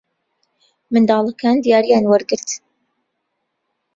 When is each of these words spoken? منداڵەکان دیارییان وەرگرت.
منداڵەکان 0.91 1.55
دیارییان 1.65 2.03
وەرگرت. 2.07 2.49